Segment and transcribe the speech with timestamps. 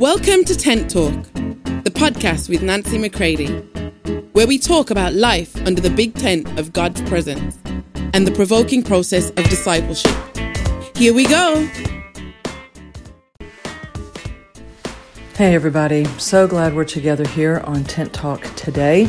[0.00, 3.46] Welcome to Tent Talk, the podcast with Nancy McCready,
[4.32, 7.58] where we talk about life under the big tent of God's presence
[8.12, 10.14] and the provoking process of discipleship.
[10.94, 11.66] Here we go.
[15.34, 16.04] Hey, everybody.
[16.18, 19.08] So glad we're together here on Tent Talk today.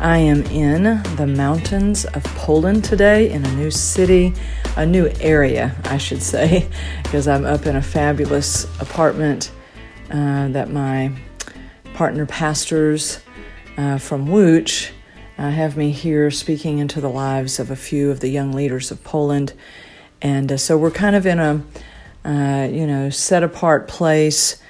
[0.00, 4.32] I am in the mountains of Poland today in a new city,
[4.78, 6.66] a new area, I should say,
[7.02, 9.50] because I'm up in a fabulous apartment
[10.10, 11.12] uh, that my
[11.94, 13.20] partner pastors
[13.76, 14.90] uh, from Łódź
[15.38, 18.90] uh, have me here speaking into the lives of a few of the young leaders
[18.90, 19.52] of Poland.
[20.22, 21.62] And uh, so we're kind of in a,
[22.24, 24.60] uh, you know, set apart place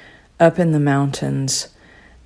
[0.41, 1.69] up in the mountains.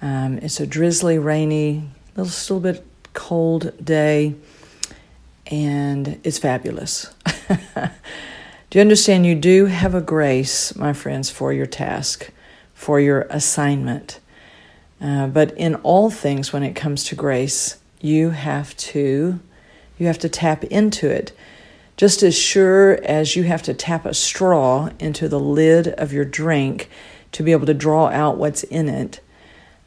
[0.01, 4.35] Um, it's a drizzly, rainy, little still bit cold day,
[5.47, 7.13] and it's fabulous.
[7.55, 9.27] do you understand?
[9.27, 12.31] You do have a grace, my friends, for your task
[12.81, 14.19] for your assignment.
[15.03, 19.39] Uh, but in all things, when it comes to grace, you have to
[19.99, 21.33] you have to tap into it.
[21.99, 26.25] Just as sure as you have to tap a straw into the lid of your
[26.25, 26.89] drink
[27.33, 29.21] to be able to draw out what's in it,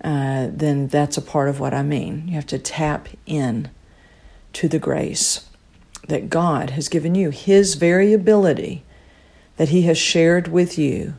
[0.03, 2.27] uh, then that's a part of what I mean.
[2.27, 3.71] You have to tap in
[4.53, 5.49] to the grace
[6.07, 8.83] that God has given you, His very ability
[9.57, 11.15] that He has shared with you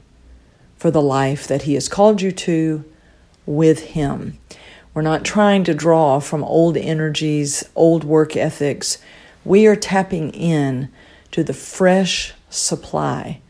[0.77, 2.84] for the life that He has called you to
[3.47, 4.39] with Him.
[4.92, 8.98] We're not trying to draw from old energies, old work ethics.
[9.44, 10.89] We are tapping in
[11.33, 13.41] to the fresh supply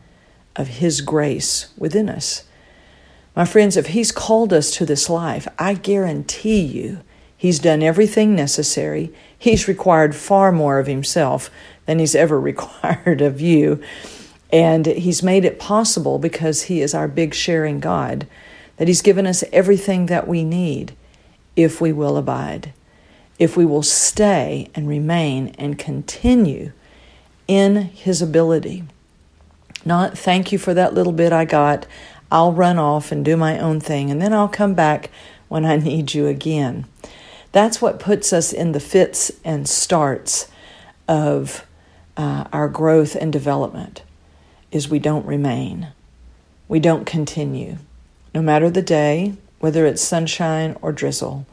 [0.55, 2.43] of His grace within us.
[3.35, 7.01] My friends, if He's called us to this life, I guarantee you
[7.37, 9.13] He's done everything necessary.
[9.37, 11.51] He's required far more of Himself
[11.85, 13.83] than He's ever required of you.
[14.51, 18.27] And He's made it possible because He is our big sharing God,
[18.77, 20.95] that He's given us everything that we need
[21.55, 22.73] if we will abide,
[23.39, 26.71] if we will stay and remain and continue
[27.47, 28.83] in His ability.
[29.83, 31.85] Not thank you for that little bit I got.
[32.31, 35.09] I'll run off and do my own thing, and then I'll come back
[35.47, 36.85] when I need you again.
[37.51, 40.49] That's what puts us in the fits and starts
[41.07, 41.65] of
[42.17, 44.01] uh, our growth and development
[44.71, 45.89] is we don't remain.
[46.67, 47.77] We don't continue.
[48.33, 51.45] No matter the day, whether it's sunshine or drizzle,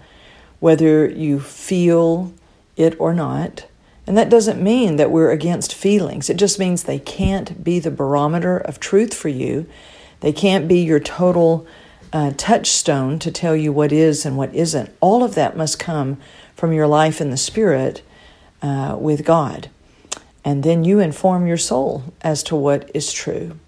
[0.61, 2.33] whether you feel
[2.77, 3.67] it or not.
[4.07, 6.29] And that doesn't mean that we're against feelings.
[6.29, 9.67] It just means they can't be the barometer of truth for you.
[10.21, 11.67] They can't be your total
[12.13, 14.91] uh, touchstone to tell you what is and what isn't.
[15.01, 16.19] All of that must come
[16.55, 18.03] from your life in the Spirit
[18.61, 19.69] uh, with God
[20.45, 23.59] and then you inform your soul as to what is true.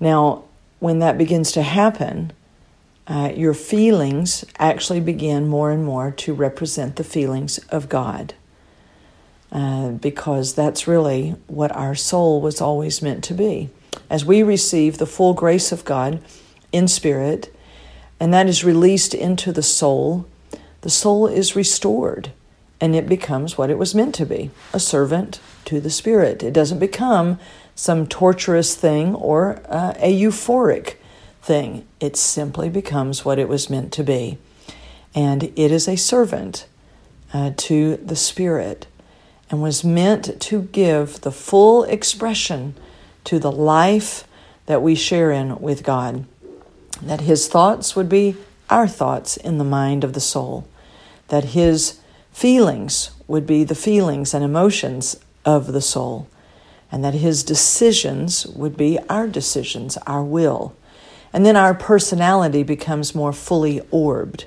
[0.00, 0.44] Now,
[0.78, 2.32] when that begins to happen,
[3.06, 8.34] uh, your feelings actually begin more and more to represent the feelings of God.
[9.50, 13.70] Uh, because that's really what our soul was always meant to be.
[14.10, 16.22] As we receive the full grace of God
[16.70, 17.54] in spirit,
[18.20, 20.26] and that is released into the soul,
[20.82, 22.30] the soul is restored
[22.80, 26.42] and it becomes what it was meant to be a servant to the Spirit.
[26.42, 27.38] It doesn't become
[27.74, 30.94] some torturous thing or uh, a euphoric
[31.42, 31.86] thing.
[32.00, 34.38] It simply becomes what it was meant to be.
[35.14, 36.66] And it is a servant
[37.32, 38.86] uh, to the Spirit
[39.50, 42.74] and was meant to give the full expression
[43.24, 44.26] to the life
[44.66, 46.24] that we share in with God.
[47.02, 48.36] That His thoughts would be
[48.68, 50.68] our thoughts in the mind of the soul.
[51.28, 51.98] That His
[52.38, 56.28] feelings would be the feelings and emotions of the soul,
[56.92, 60.72] and that his decisions would be our decisions, our will.
[61.32, 64.44] And then our personality becomes more fully orbed,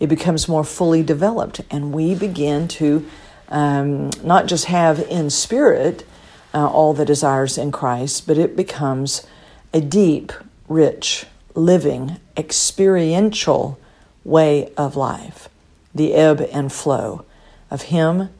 [0.00, 3.06] it becomes more fully developed, and we begin to
[3.50, 6.06] um, not just have in spirit
[6.54, 9.26] uh, all is ours in Christ, but it becomes
[9.74, 10.32] a deep,
[10.66, 13.78] rich, living, experiential
[14.24, 15.47] way of life
[15.94, 17.24] the ebb and flow
[17.70, 18.30] of Him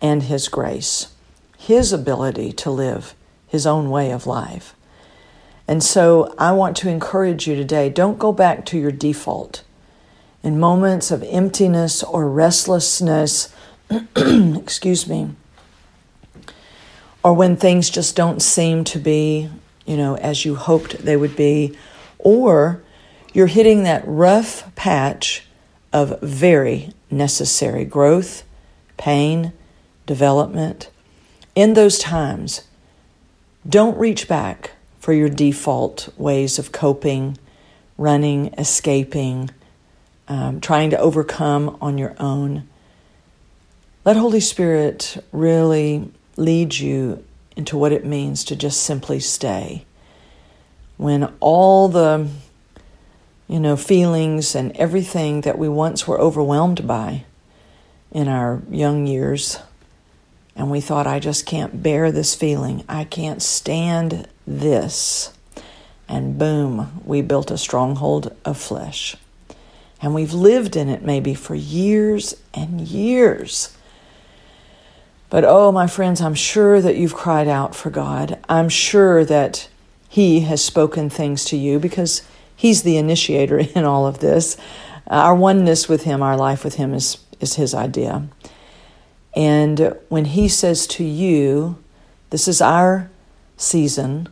[0.00, 1.08] and His grace,
[1.56, 3.14] His ability to live
[3.46, 4.74] His own way of life.
[5.66, 9.62] And so I want to encourage you today don't go back to your default.
[10.42, 13.52] In moments of emptiness or restlessness,
[14.16, 15.30] excuse me,
[17.22, 19.50] or when things just don't seem to be,
[19.84, 21.76] you know, as you hoped they would be,
[22.18, 22.82] or
[23.34, 25.47] you're hitting that rough patch
[25.92, 28.44] of very necessary growth,
[28.96, 29.52] pain,
[30.06, 30.90] development.
[31.54, 32.62] In those times,
[33.68, 37.38] don't reach back for your default ways of coping,
[37.96, 39.50] running, escaping,
[40.28, 42.68] um, trying to overcome on your own.
[44.04, 47.24] Let Holy Spirit really lead you
[47.56, 49.84] into what it means to just simply stay.
[50.96, 52.28] When all the
[53.48, 57.24] you know feelings and everything that we once were overwhelmed by
[58.12, 59.58] in our young years
[60.58, 62.84] and we thought I just can't bear this feeling.
[62.88, 65.32] I can't stand this.
[66.08, 69.14] And boom, we built a stronghold of flesh.
[70.02, 73.76] And we've lived in it maybe for years and years.
[75.30, 78.38] But oh, my friends, I'm sure that you've cried out for God.
[78.48, 79.68] I'm sure that
[80.08, 82.22] He has spoken things to you because
[82.58, 84.56] He's the initiator in all of this.
[85.06, 88.28] Our oneness with Him, our life with Him, is, is His idea.
[89.34, 91.78] And when He says to you,
[92.30, 93.10] This is our
[93.56, 94.28] season,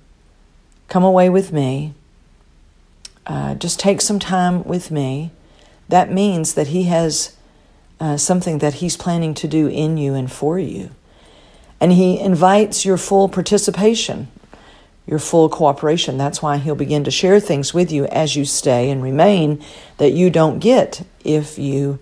[0.88, 1.94] come away with me,
[3.26, 5.30] uh, just take some time with me,
[5.88, 7.36] that means that He has
[8.00, 10.90] uh, something that He's planning to do in you and for you.
[11.80, 14.26] And He invites your full participation,
[15.06, 16.18] your full cooperation.
[16.18, 19.62] That's why He'll begin to share things with you as you stay and remain
[19.98, 21.98] that you don't get if you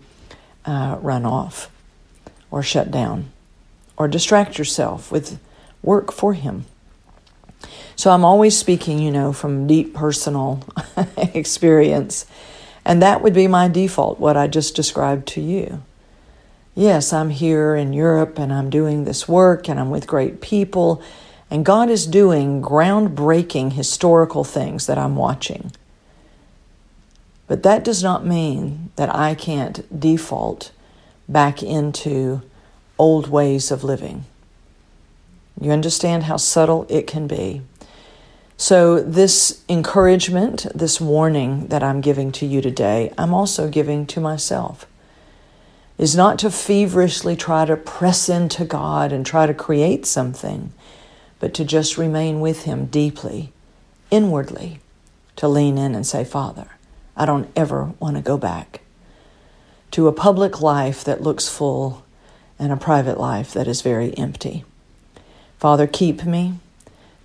[0.64, 1.70] uh, run off
[2.50, 3.30] or shut down
[3.96, 5.38] or distract yourself with
[5.82, 6.64] work for Him.
[7.96, 10.64] So I'm always speaking, you know, from deep personal
[11.16, 12.26] experience.
[12.84, 15.82] And that would be my default, what I just described to you.
[16.74, 21.00] Yes, I'm here in Europe and I'm doing this work and I'm with great people,
[21.54, 25.70] and God is doing groundbreaking historical things that I'm watching.
[27.46, 30.72] But that does not mean that I can't default
[31.28, 32.42] back into
[32.98, 34.24] old ways of living.
[35.60, 37.62] You understand how subtle it can be.
[38.56, 44.20] So, this encouragement, this warning that I'm giving to you today, I'm also giving to
[44.20, 44.88] myself.
[45.98, 50.72] Is not to feverishly try to press into God and try to create something,
[51.44, 53.52] but to just remain with Him deeply,
[54.10, 54.80] inwardly,
[55.36, 56.68] to lean in and say, Father,
[57.14, 58.80] I don't ever want to go back
[59.90, 62.02] to a public life that looks full
[62.58, 64.64] and a private life that is very empty.
[65.58, 66.60] Father, keep me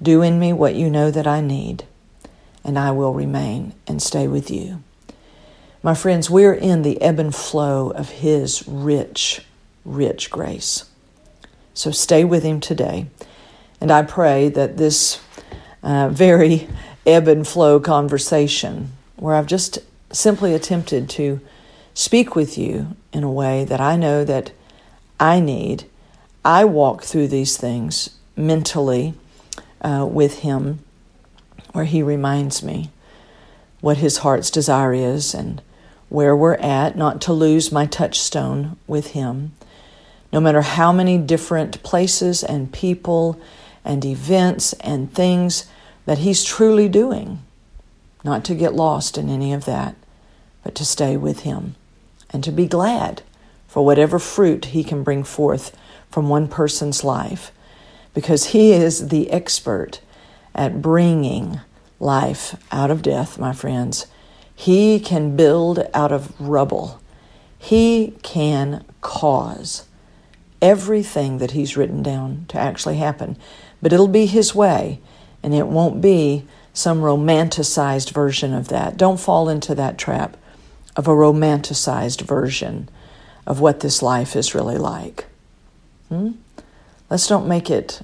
[0.02, 1.86] do in me what you know that I need,
[2.62, 4.84] and I will remain and stay with you.
[5.82, 9.46] My friends, we're in the ebb and flow of His rich,
[9.86, 10.90] rich grace.
[11.74, 13.08] So stay with Him today.
[13.82, 15.22] And I pray that this
[15.82, 16.68] uh, very
[17.06, 19.80] ebb and flow conversation, where I've just
[20.12, 21.40] simply attempted to
[21.94, 24.52] speak with you in a way that I know that
[25.20, 25.86] I need,
[26.44, 29.14] I walk through these things mentally
[29.82, 30.80] uh, with Him,
[31.74, 32.92] where He reminds me
[33.82, 35.62] what His heart's desire is and
[36.10, 39.54] where we're at, not to lose my touchstone with Him.
[40.32, 43.40] No matter how many different places and people
[43.84, 45.66] and events and things
[46.06, 47.40] that He's truly doing,
[48.24, 49.96] not to get lost in any of that,
[50.64, 51.76] but to stay with Him
[52.32, 53.22] and to be glad
[53.68, 55.78] for whatever fruit He can bring forth
[56.10, 57.52] from one person's life
[58.14, 60.02] because He is the expert
[60.56, 61.62] at bringing
[62.00, 64.08] life out of death, my friends.
[64.56, 67.00] He can build out of rubble.
[67.58, 69.86] He can cause
[70.62, 73.38] everything that He's written down to actually happen.
[73.82, 75.00] But it'll be His way,
[75.42, 78.98] and it won't be some romanticized version of that.
[78.98, 80.38] Don't fall into that trap
[80.96, 82.90] of a romanticized version
[83.46, 85.26] of what this life is really like.
[86.10, 86.32] Hmm?
[87.10, 88.02] Let's don't make it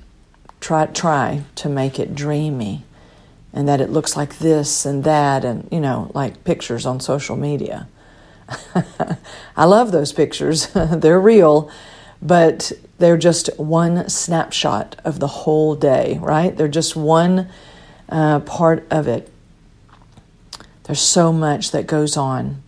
[0.59, 2.83] try try to make it dreamy
[3.53, 7.35] and that it looks like this and that and you know like pictures on social
[7.35, 7.88] media.
[9.57, 10.67] I love those pictures.
[10.74, 11.71] they're real,
[12.25, 16.58] but they're just one snapshot of the whole day, right?
[16.58, 17.50] They're just one
[18.10, 19.32] uh, part of it.
[20.86, 22.63] There's so much that goes on,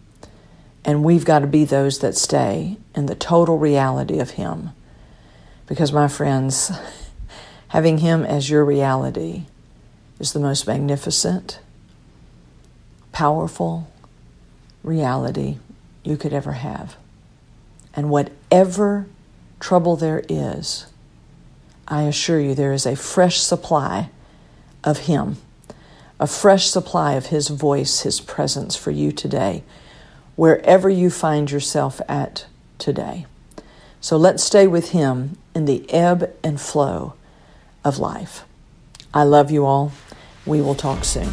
[0.85, 4.71] and we've got to be those that stay in the total reality of Him.
[5.65, 6.71] Because, my friends,
[7.69, 9.45] having Him as your reality
[10.19, 11.59] is the most magnificent,
[13.11, 13.91] powerful
[14.83, 15.57] reality
[16.03, 16.95] you could ever have.
[17.95, 19.07] And whatever
[19.59, 20.87] trouble there is,
[21.87, 24.09] I assure you there is a fresh supply
[24.83, 25.37] of Him,
[26.19, 29.63] a fresh supply of His voice, His presence for you today,
[30.35, 32.45] wherever you find yourself at
[32.77, 33.25] today.
[34.01, 37.13] So let's stay with Him in the ebb and flow
[37.83, 38.43] of life.
[39.13, 39.91] I love you all.
[40.45, 41.29] We will talk soon.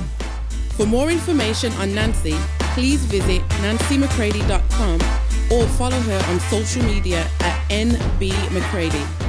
[0.71, 2.37] For more information on Nancy,
[2.75, 5.14] please visit nancymccready.com
[5.51, 9.24] or follow her on social media at NB McCready.